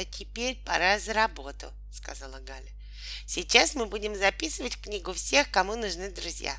А 0.00 0.04
теперь 0.06 0.56
пора 0.64 0.98
за 0.98 1.12
работу, 1.12 1.70
сказала 1.92 2.40
Галя. 2.40 2.72
Сейчас 3.26 3.74
мы 3.74 3.84
будем 3.84 4.16
записывать 4.16 4.76
в 4.76 4.80
книгу 4.80 5.12
всех, 5.12 5.50
кому 5.50 5.76
нужны 5.76 6.10
друзья. 6.10 6.56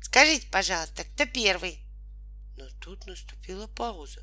Скажите, 0.00 0.46
пожалуйста, 0.46 1.04
кто 1.04 1.26
первый? 1.26 1.84
Но 2.56 2.66
тут 2.80 3.04
наступила 3.04 3.66
пауза. 3.66 4.22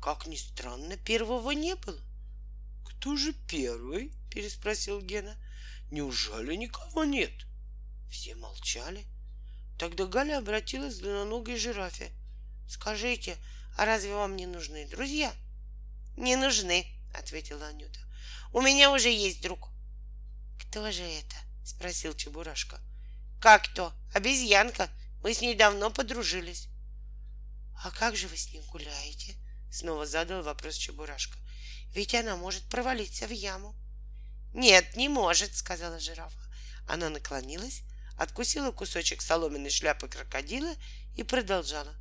Как 0.00 0.28
ни 0.28 0.36
странно, 0.36 0.96
первого 0.96 1.50
не 1.50 1.74
было. 1.74 2.00
Кто 2.84 3.16
же 3.16 3.32
первый? 3.32 4.12
переспросил 4.30 5.00
Гена. 5.00 5.36
Неужели 5.90 6.54
никого 6.54 7.02
нет? 7.02 7.32
Все 8.08 8.36
молчали. 8.36 9.04
Тогда 9.80 10.06
Галя 10.06 10.38
обратилась 10.38 10.98
к 10.98 11.00
длинноногой 11.00 11.56
жирафе. 11.56 12.12
Скажите, 12.68 13.36
а 13.76 13.84
разве 13.84 14.14
вам 14.14 14.36
не 14.36 14.46
нужны 14.46 14.86
друзья? 14.86 15.34
Не 16.16 16.36
нужны, 16.36 16.95
ответила 17.14 17.66
Анюта. 17.68 18.00
У 18.52 18.60
меня 18.60 18.90
уже 18.90 19.10
есть 19.10 19.42
друг. 19.42 19.70
Кто 20.58 20.90
же 20.90 21.02
это? 21.02 21.36
спросил 21.64 22.14
Чебурашка. 22.14 22.80
Как 23.40 23.64
кто? 23.64 23.92
Обезьянка. 24.14 24.88
Мы 25.22 25.34
с 25.34 25.40
ней 25.40 25.54
давно 25.54 25.90
подружились. 25.90 26.68
А 27.82 27.90
как 27.90 28.16
же 28.16 28.28
вы 28.28 28.36
с 28.36 28.52
ней 28.52 28.62
гуляете? 28.70 29.36
Снова 29.70 30.06
задал 30.06 30.42
вопрос 30.42 30.76
Чебурашка. 30.76 31.38
Ведь 31.92 32.14
она 32.14 32.36
может 32.36 32.68
провалиться 32.68 33.26
в 33.26 33.30
яму. 33.30 33.74
Нет, 34.54 34.96
не 34.96 35.08
может, 35.08 35.54
сказала 35.54 35.98
жирафа. 35.98 36.38
Она 36.86 37.10
наклонилась, 37.10 37.82
откусила 38.16 38.70
кусочек 38.70 39.20
соломенной 39.20 39.70
шляпы 39.70 40.08
крокодила 40.08 40.74
и 41.14 41.22
продолжала. 41.22 41.94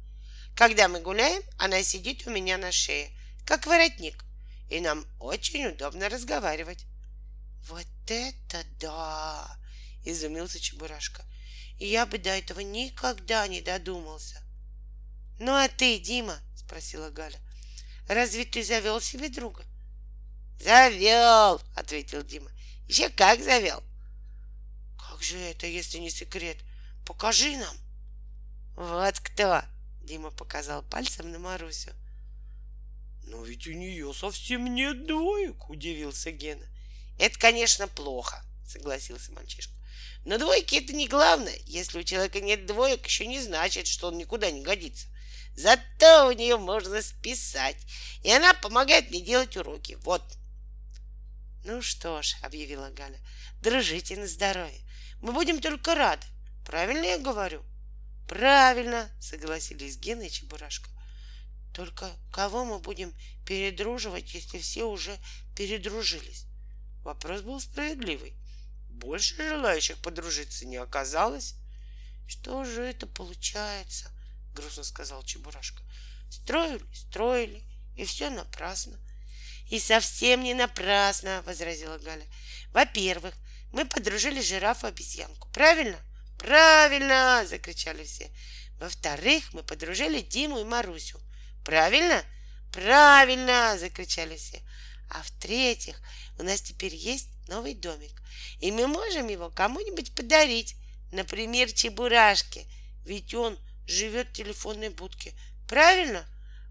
Когда 0.55 0.87
мы 0.87 1.01
гуляем, 1.01 1.43
она 1.57 1.83
сидит 1.83 2.25
у 2.27 2.29
меня 2.29 2.57
на 2.57 2.71
шее, 2.71 3.11
как 3.45 3.67
воротник, 3.67 4.23
и 4.69 4.79
нам 4.79 5.05
очень 5.19 5.67
удобно 5.67 6.09
разговаривать. 6.09 6.85
Вот 7.67 7.87
это 8.07 8.63
да! 8.79 9.57
Изумился 10.03 10.59
Чебурашка. 10.59 11.23
Я 11.77 12.05
бы 12.05 12.17
до 12.17 12.29
этого 12.29 12.59
никогда 12.59 13.47
не 13.47 13.61
додумался. 13.61 14.41
Ну 15.39 15.51
а 15.51 15.67
ты, 15.67 15.99
Дима, 15.99 16.39
спросила 16.55 17.09
Галя, 17.09 17.39
разве 18.07 18.45
ты 18.45 18.63
завел 18.63 19.01
себе 19.01 19.29
друга? 19.29 19.65
Завел, 20.59 21.61
ответил 21.75 22.23
Дима. 22.23 22.49
Еще 22.87 23.09
как 23.09 23.43
завел. 23.43 23.83
Как 24.97 25.21
же 25.21 25.37
это, 25.37 25.67
если 25.67 25.97
не 25.97 26.09
секрет? 26.09 26.57
Покажи 27.05 27.57
нам. 27.57 27.77
Вот 28.75 29.19
кто, 29.19 29.63
Дима 30.03 30.31
показал 30.31 30.83
пальцем 30.83 31.31
на 31.31 31.39
Марусю. 31.39 31.93
Но 33.27 33.43
ведь 33.43 33.67
у 33.67 33.71
нее 33.71 34.13
совсем 34.13 34.73
нет 34.73 35.07
двоек, 35.07 35.69
удивился 35.69 36.31
Гена. 36.31 36.65
Это, 37.17 37.39
конечно, 37.39 37.87
плохо, 37.87 38.43
согласился 38.67 39.31
мальчишка. 39.31 39.73
Но 40.25 40.37
двойки 40.37 40.75
это 40.75 40.93
не 40.93 41.07
главное. 41.07 41.57
Если 41.65 41.99
у 41.99 42.03
человека 42.03 42.41
нет 42.41 42.65
двоек, 42.65 43.05
еще 43.05 43.25
не 43.25 43.39
значит, 43.39 43.87
что 43.87 44.07
он 44.07 44.17
никуда 44.17 44.51
не 44.51 44.61
годится. 44.61 45.07
Зато 45.55 46.27
у 46.27 46.31
нее 46.31 46.57
можно 46.57 47.01
списать. 47.01 47.77
И 48.23 48.31
она 48.31 48.53
помогает 48.53 49.09
мне 49.09 49.21
делать 49.21 49.55
уроки. 49.55 49.97
Вот. 50.01 50.23
Ну 51.63 51.81
что 51.81 52.21
ж, 52.21 52.35
объявила 52.41 52.89
Галя, 52.89 53.19
дружите 53.61 54.17
на 54.17 54.27
здоровье. 54.27 54.81
Мы 55.21 55.31
будем 55.31 55.61
только 55.61 55.95
рады. 55.95 56.25
Правильно 56.65 57.05
я 57.05 57.17
говорю? 57.17 57.63
Правильно, 58.27 59.09
согласились 59.19 59.97
Гена 59.97 60.23
и 60.23 60.29
Чебурашка. 60.29 60.89
Только 61.75 62.09
кого 62.31 62.63
мы 62.63 62.79
будем 62.79 63.13
передруживать, 63.45 64.33
если 64.33 64.59
все 64.59 64.85
уже 64.85 65.19
передружились? 65.57 66.45
Вопрос 67.03 67.41
был 67.41 67.59
справедливый. 67.59 68.33
Больше 68.89 69.35
желающих 69.35 69.97
подружиться 69.97 70.65
не 70.65 70.77
оказалось. 70.77 71.55
Что 72.29 72.63
же 72.63 72.81
это 72.81 73.07
получается? 73.07 74.09
Грустно 74.53 74.85
сказал 74.85 75.21
Чебурашка. 75.23 75.83
Строили, 76.31 76.81
строили, 76.93 77.61
и 77.97 78.05
все 78.05 78.29
напрасно. 78.29 78.97
И 79.69 79.77
совсем 79.77 80.45
не 80.45 80.53
напрасно, 80.53 81.43
возразила 81.45 81.97
Галя. 81.97 82.25
Во-первых, 82.71 83.35
мы 83.73 83.83
подружили 83.83 84.39
жирафу 84.39 84.87
обезьянку. 84.87 85.49
Правильно? 85.49 85.99
Правильно! 86.39 87.45
закричали 87.45 88.05
все. 88.05 88.31
Во-вторых, 88.79 89.53
мы 89.53 89.61
подружили 89.61 90.21
Диму 90.21 90.59
и 90.59 90.63
Марусю. 90.63 91.19
Правильно? 91.65 92.23
Правильно! 92.71 93.75
закричали 93.77 94.37
все. 94.37 94.61
А 95.09 95.23
в-третьих, 95.23 95.99
у 96.37 96.43
нас 96.43 96.61
теперь 96.61 96.93
есть 96.93 97.29
новый 97.47 97.73
домик, 97.73 98.21
и 98.59 98.71
мы 98.71 98.87
можем 98.87 99.27
его 99.27 99.49
кому-нибудь 99.49 100.13
подарить, 100.13 100.75
например, 101.11 101.71
Чебурашке, 101.71 102.65
ведь 103.03 103.33
он 103.33 103.57
живет 103.87 104.29
в 104.29 104.33
телефонной 104.33 104.89
будке. 104.89 105.33
Правильно? 105.67 106.25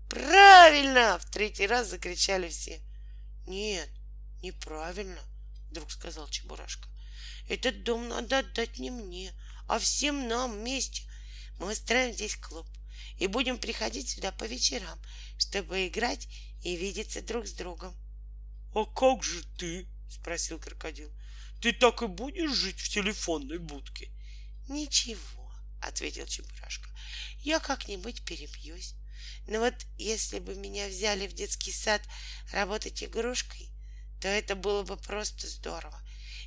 Правильно! 0.08 1.18
В 1.18 1.28
третий 1.30 1.66
раз 1.66 1.88
закричали 1.88 2.48
все. 2.48 2.80
Нет, 3.46 3.88
неправильно, 4.42 5.20
вдруг 5.70 5.90
сказал 5.90 6.28
Чебурашка. 6.28 6.88
Этот 7.48 7.82
дом 7.82 8.08
надо 8.08 8.38
отдать 8.38 8.78
не 8.78 8.90
мне, 8.90 9.32
а 9.66 9.80
всем 9.80 10.28
нам 10.28 10.52
вместе. 10.52 11.02
Мы 11.58 11.72
устраиваем 11.72 12.14
здесь 12.14 12.36
клуб 12.36 12.66
и 13.18 13.26
будем 13.26 13.58
приходить 13.58 14.08
сюда 14.08 14.32
по 14.32 14.44
вечерам, 14.44 15.00
чтобы 15.38 15.86
играть 15.86 16.28
и 16.62 16.76
видеться 16.76 17.22
друг 17.22 17.46
с 17.46 17.52
другом.— 17.52 17.94
А 18.74 18.84
как 18.84 19.22
же 19.22 19.44
ты?— 19.58 19.88
спросил 20.10 20.58
крокодил.— 20.58 21.10
Ты 21.60 21.72
так 21.72 22.02
и 22.02 22.06
будешь 22.06 22.52
жить 22.52 22.80
в 22.80 22.88
телефонной 22.88 23.58
будке?— 23.58 24.10
Ничего,— 24.68 25.52
ответил 25.82 26.26
Чебурашка.— 26.26 26.88
Я 27.40 27.60
как-нибудь 27.60 28.24
перебьюсь. 28.24 28.94
Но 29.46 29.60
вот 29.60 29.74
если 29.98 30.38
бы 30.38 30.54
меня 30.54 30.88
взяли 30.88 31.26
в 31.26 31.34
детский 31.34 31.72
сад 31.72 32.02
работать 32.52 33.02
игрушкой, 33.02 33.70
то 34.20 34.28
это 34.28 34.54
было 34.54 34.82
бы 34.82 34.96
просто 34.96 35.46
здорово. 35.46 36.00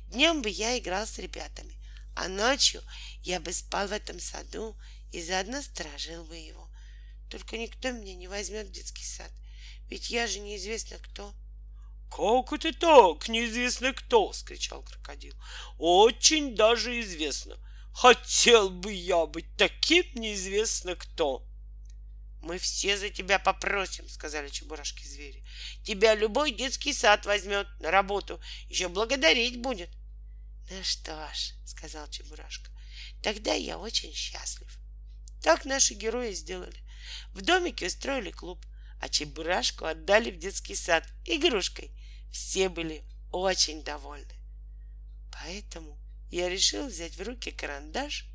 Днем 0.06 0.42
бы 0.42 0.48
я 0.48 0.78
играл 0.78 1.06
с 1.06 1.18
ребятами, 1.18 1.78
а 2.16 2.28
ночью 2.28 2.82
я 3.22 3.40
бы 3.40 3.52
спал 3.52 3.88
в 3.88 3.92
этом 3.92 4.18
саду 4.18 4.76
и 5.12 5.22
заодно 5.22 5.62
сторожил 5.62 6.24
бы 6.24 6.36
его. 6.36 6.68
Только 7.30 7.58
никто 7.58 7.90
меня 7.90 8.14
не 8.14 8.28
возьмет 8.28 8.68
в 8.68 8.72
детский 8.72 9.04
сад, 9.04 9.30
ведь 9.88 10.10
я 10.10 10.26
же 10.26 10.40
неизвестно 10.40 10.98
кто.— 10.98 11.34
«Как 12.10 12.52
это 12.52 12.72
так? 12.72 13.28
Неизвестно 13.28 13.92
кто!»— 13.92 14.32
скричал 14.32 14.82
крокодил. 14.82 15.34
«Очень 15.78 16.54
даже 16.54 17.00
известно. 17.00 17.56
Хотел 17.92 18.70
бы 18.70 18.92
я 18.92 19.26
быть 19.26 19.56
таким 19.56 20.04
неизвестно 20.14 20.96
кто!» 20.96 21.44
«Мы 22.40 22.58
все 22.58 22.96
за 22.96 23.10
тебя 23.10 23.38
попросим»,— 23.38 24.08
сказали 24.08 24.48
чебурашки 24.48 25.04
звери. 25.04 25.44
«Тебя 25.84 26.14
любой 26.14 26.52
детский 26.52 26.92
сад 26.92 27.26
возьмет 27.26 27.66
на 27.80 27.90
работу, 27.90 28.40
еще 28.68 28.88
благодарить 28.88 29.60
будет». 29.60 29.90
«Ну 30.70 30.82
что 30.82 31.12
ж»,— 31.34 31.54
сказал 31.66 32.08
Чебурашка,— 32.08 32.70
«тогда 33.22 33.54
я 33.54 33.78
очень 33.78 34.12
счастлив». 34.14 34.78
Так 35.42 35.64
наши 35.64 35.94
герои 35.94 36.32
сделали. 36.32 36.82
В 37.32 37.42
домике 37.42 37.86
устроили 37.86 38.30
клуб, 38.30 38.64
а 39.00 39.08
Чебурашку 39.08 39.84
отдали 39.84 40.30
в 40.30 40.38
детский 40.38 40.74
сад 40.74 41.04
игрушкой. 41.24 41.90
Все 42.30 42.68
были 42.68 43.04
очень 43.30 43.82
довольны. 43.82 44.34
Поэтому 45.32 45.98
я 46.30 46.48
решил 46.48 46.88
взять 46.88 47.16
в 47.16 47.22
руки 47.22 47.50
карандаш 47.50 48.26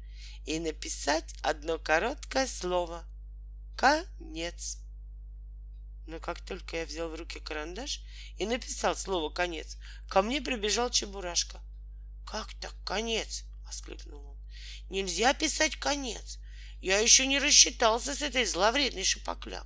и 0.46 0.60
написать 0.60 1.36
одно 1.42 1.78
короткое 1.78 2.48
слово 2.48 3.06
«Конец». 3.78 4.80
Но 6.06 6.20
как 6.20 6.42
только 6.42 6.78
я 6.78 6.86
взял 6.86 7.10
в 7.10 7.16
руки 7.16 7.40
карандаш 7.40 8.02
и 8.38 8.46
написал 8.46 8.96
слово 8.96 9.30
«конец», 9.30 9.78
ко 10.10 10.22
мне 10.22 10.42
прибежал 10.42 10.90
Чебурашка. 10.90 11.62
«Как 12.26 12.54
так 12.56 12.76
конец?»— 12.86 13.44
воскликнул 13.66 14.26
он. 14.26 14.38
«Нельзя 14.90 15.34
писать 15.34 15.78
конец. 15.78 16.40
Я 16.84 17.00
еще 17.00 17.26
не 17.28 17.40
рассчитался 17.40 18.14
с 18.14 18.22
этой 18.22 18.44
зловредной 18.44 19.06
шипокляк. 19.06 19.66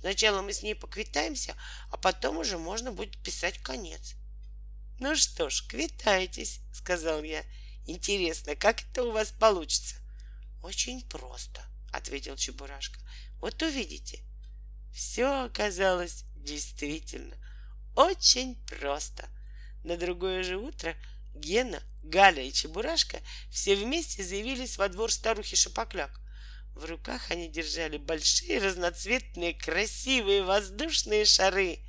Сначала 0.00 0.42
мы 0.42 0.52
с 0.52 0.62
ней 0.62 0.74
поквитаемся, 0.74 1.56
а 1.88 1.96
потом 1.96 2.36
уже 2.36 2.58
можно 2.58 2.92
будет 2.92 3.16
писать 3.22 3.56
конец. 3.62 4.16
Ну 5.00 5.16
что 5.16 5.48
ж, 5.48 5.66
квитайтесь, 5.66 6.60
сказал 6.74 7.22
я. 7.22 7.42
Интересно, 7.86 8.54
как 8.54 8.82
это 8.82 9.04
у 9.04 9.12
вас 9.12 9.30
получится? 9.30 9.96
Очень 10.62 11.00
просто, 11.08 11.62
ответил 11.90 12.36
Чебурашка. 12.36 13.00
Вот 13.40 13.62
увидите. 13.62 14.22
Все 14.92 15.46
оказалось 15.46 16.24
действительно 16.36 17.34
очень 17.96 18.62
просто. 18.66 19.26
На 19.84 19.96
другое 19.96 20.42
же 20.42 20.58
утро 20.58 20.94
Гена, 21.34 21.82
Галя 22.02 22.42
и 22.42 22.52
Чебурашка 22.52 23.22
все 23.50 23.74
вместе 23.74 24.22
заявились 24.22 24.76
во 24.76 24.90
двор 24.90 25.10
старухи 25.10 25.56
Шапокляк. 25.56 26.20
В 26.74 26.84
руках 26.84 27.30
они 27.30 27.48
держали 27.48 27.98
большие 27.98 28.58
разноцветные 28.58 29.54
красивые 29.54 30.42
воздушные 30.42 31.24
шары. 31.24 31.80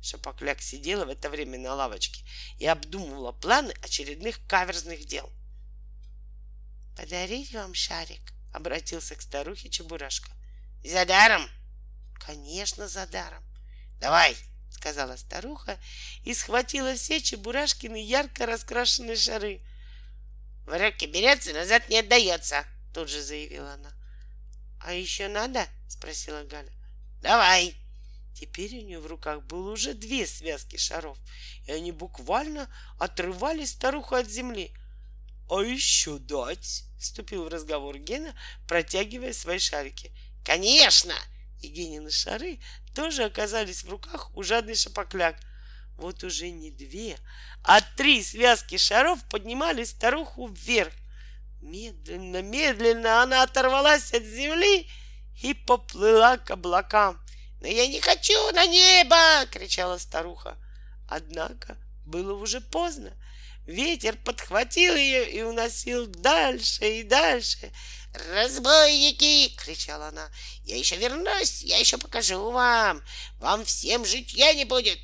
Шапокляк 0.00 0.60
сидела 0.60 1.04
в 1.04 1.10
это 1.10 1.30
время 1.30 1.58
на 1.58 1.74
лавочке 1.74 2.24
и 2.58 2.66
обдумывала 2.66 3.32
планы 3.32 3.72
очередных 3.82 4.44
каверзных 4.46 5.06
дел. 5.06 5.30
«Подарить 6.96 7.52
вам 7.54 7.74
шарик?»— 7.74 8.32
обратился 8.52 9.14
к 9.14 9.22
старухе 9.22 9.68
Чебурашка. 9.68 10.30
«За 10.82 11.04
даром?» 11.06 11.48
«Конечно, 12.18 12.88
за 12.88 13.06
даром. 13.06 13.44
Давай!»— 14.00 14.36
сказала 14.70 15.16
старуха 15.16 15.78
и 16.24 16.34
схватила 16.34 16.94
все 16.94 17.20
Чебурашкины 17.20 18.02
ярко 18.02 18.46
раскрашенные 18.46 19.16
шары. 19.16 19.60
«В 20.66 20.76
руки 20.76 21.06
берется, 21.06 21.52
назад 21.52 21.88
не 21.88 21.98
отдается!»— 21.98 22.64
тут 22.94 23.08
же 23.08 23.22
заявила 23.22 23.74
она. 23.74 24.01
«А 24.84 24.92
еще 24.92 25.28
надо?»— 25.28 25.66
спросила 25.88 26.42
Галя. 26.44 26.72
«Давай!» 27.20 27.76
Теперь 28.34 28.78
у 28.78 28.82
нее 28.82 28.98
в 28.98 29.06
руках 29.06 29.42
было 29.42 29.70
уже 29.72 29.94
две 29.94 30.26
связки 30.26 30.76
шаров, 30.76 31.18
и 31.66 31.72
они 31.72 31.92
буквально 31.92 32.68
отрывали 32.98 33.64
старуху 33.64 34.14
от 34.14 34.28
земли. 34.28 34.74
«А 35.48 35.60
еще 35.60 36.18
дать?»— 36.18 36.84
вступил 36.98 37.44
в 37.44 37.48
разговор 37.48 37.98
Гена, 37.98 38.34
протягивая 38.66 39.32
свои 39.32 39.58
шарики. 39.58 40.10
«Конечно!» 40.44 41.14
И 41.60 41.68
Генины 41.68 42.10
шары 42.10 42.58
тоже 42.94 43.24
оказались 43.24 43.84
в 43.84 43.90
руках 43.90 44.34
у 44.34 44.42
жадный 44.42 44.74
шапокляк. 44.74 45.36
Вот 45.96 46.24
уже 46.24 46.50
не 46.50 46.70
две, 46.70 47.18
а 47.62 47.80
три 47.80 48.22
связки 48.24 48.78
шаров 48.78 49.22
поднимали 49.28 49.84
старуху 49.84 50.48
вверх. 50.48 50.92
Медленно, 51.62 52.42
медленно 52.42 53.22
она 53.22 53.44
оторвалась 53.44 54.12
от 54.12 54.24
земли 54.24 54.90
и 55.42 55.54
поплыла 55.54 56.36
к 56.36 56.50
облакам. 56.50 57.24
«Но 57.60 57.68
я 57.68 57.86
не 57.86 58.00
хочу 58.00 58.50
на 58.52 58.66
небо!»— 58.66 59.46
кричала 59.50 59.98
старуха. 59.98 60.58
Однако 61.08 61.78
было 62.04 62.34
уже 62.34 62.60
поздно. 62.60 63.16
Ветер 63.64 64.16
подхватил 64.16 64.96
ее 64.96 65.30
и 65.30 65.42
уносил 65.42 66.06
дальше 66.06 66.98
и 66.98 67.04
дальше. 67.04 67.72
«Разбойники!»— 68.34 69.54
кричала 69.56 70.08
она. 70.08 70.28
«Я 70.64 70.76
еще 70.76 70.96
вернусь, 70.96 71.62
я 71.62 71.78
еще 71.78 71.96
покажу 71.96 72.50
вам! 72.50 73.04
Вам 73.38 73.64
всем 73.64 74.04
житья 74.04 74.52
не 74.54 74.64
будет!» 74.64 74.98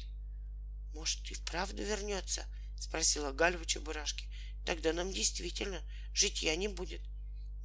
«Может, 0.92 1.30
и 1.30 1.34
вправду 1.34 1.84
вернется?»— 1.84 2.44
спросила 2.80 3.30
Галя 3.30 3.58
у 3.58 3.64
Чебурашки. 3.64 4.24
«Тогда 4.66 4.92
нам 4.92 5.12
действительно 5.12 5.80
житья 6.18 6.56
не 6.56 6.68
будет». 6.68 7.00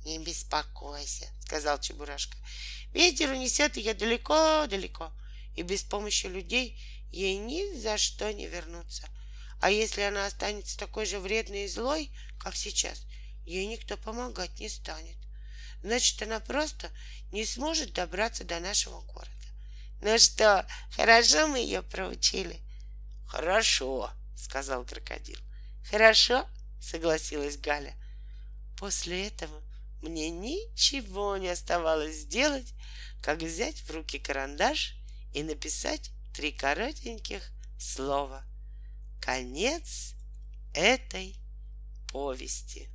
«Не 0.06 0.20
беспокойся»,— 0.20 1.30
сказал 1.46 1.80
Чебурашка. 1.80 2.38
Ветер 2.94 3.32
унесет 3.32 3.76
ее 3.78 3.94
далеко-далеко, 3.94 5.12
и 5.56 5.64
без 5.64 5.84
помощи 5.84 6.28
людей 6.28 6.80
ей 7.12 7.38
ни 7.38 7.76
за 7.80 7.98
что 7.98 8.32
не 8.32 8.48
вернуться. 8.48 9.08
А 9.62 9.72
если 9.72 10.02
она 10.02 10.26
останется 10.26 10.78
такой 10.78 11.06
же 11.06 11.20
вредной 11.20 11.66
и 11.66 11.68
злой, 11.68 12.12
как 12.38 12.56
сейчас, 12.56 13.06
ей 13.46 13.66
никто 13.66 13.98
помогать 13.98 14.60
не 14.60 14.70
станет. 14.70 15.16
Значит, 15.82 16.22
она 16.22 16.40
просто 16.40 16.92
не 17.32 17.46
сможет 17.46 17.94
добраться 17.94 18.44
до 18.44 18.60
нашего 18.60 19.02
города. 19.02 19.32
Ну 20.02 20.18
что, 20.20 20.68
хорошо 20.92 21.48
мы 21.48 21.60
ее 21.60 21.82
проучили? 21.82 22.60
Хорошо, 23.26 24.12
сказал 24.38 24.86
крокодил. 24.86 25.40
Хорошо, 25.90 26.48
согласилась 26.82 27.58
Галя. 27.58 27.96
После 28.84 29.28
этого 29.28 29.62
мне 30.02 30.30
ничего 30.30 31.38
не 31.38 31.48
оставалось 31.48 32.18
сделать, 32.18 32.74
как 33.22 33.42
взять 33.42 33.78
в 33.78 33.90
руки 33.92 34.20
карандаш 34.20 34.98
и 35.34 35.42
написать 35.42 36.12
три 36.34 36.52
коротеньких 36.52 37.50
слова. 37.80 38.44
Конец 39.22 40.16
этой 40.74 41.38
повести. 42.12 42.90